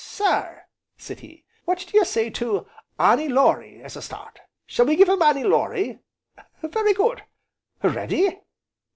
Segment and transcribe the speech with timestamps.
[0.03, 0.63] "Sir,"
[0.97, 2.67] said he, "what do you say to
[2.97, 5.99] 'Annie Laurie' as a start shall we give 'em 'Annie Laurie'?
[6.63, 7.21] very good!
[7.83, 8.39] ready?